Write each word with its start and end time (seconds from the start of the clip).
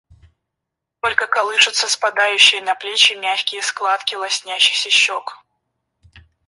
Только 0.99 1.27
колышутся 1.27 1.87
спадающие 1.87 2.59
на 2.63 2.73
плечи 2.73 3.13
мягкие 3.13 3.61
складки 3.61 4.15
лоснящихся 4.15 4.89
щек. 4.89 5.37